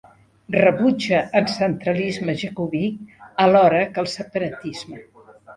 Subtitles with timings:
[0.61, 2.83] Rebutja en centralisme jacobí
[3.47, 5.07] alhora que el separatisme.